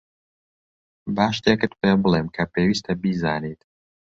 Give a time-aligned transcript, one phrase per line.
[1.15, 3.61] با شتێکت پێبڵێم کە پێویستە بیزانیت.